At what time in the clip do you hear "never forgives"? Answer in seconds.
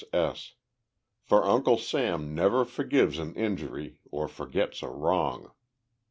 2.33-3.19